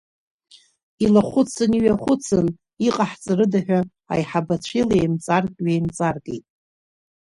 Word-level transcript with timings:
Илахәыцын, 1.03 1.71
иҩахәыцын, 1.77 2.47
иҟаҳҵарыда 2.87 3.59
ҳәа 3.65 3.79
аиҳабацәа 4.13 4.75
илеимҵарк, 4.79 5.55
ҩеимҵаркит. 5.65 6.45